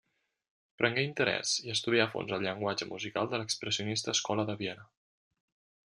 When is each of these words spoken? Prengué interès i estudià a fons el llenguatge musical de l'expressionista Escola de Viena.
Prengué 0.81 1.03
interès 1.07 1.51
i 1.67 1.75
estudià 1.75 2.07
a 2.07 2.11
fons 2.15 2.33
el 2.37 2.41
llenguatge 2.45 2.89
musical 2.95 3.31
de 3.35 3.43
l'expressionista 3.43 4.15
Escola 4.19 4.47
de 4.51 4.57
Viena. 4.63 4.89